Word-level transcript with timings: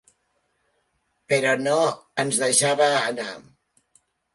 Però 1.33 1.53
no 1.67 1.77
ens 2.27 2.43
deixava 2.49 2.93
anar. 3.15 3.33